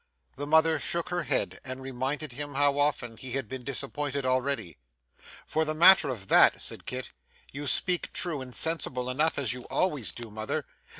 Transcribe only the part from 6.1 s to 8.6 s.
that,' said Kit, 'you speak true and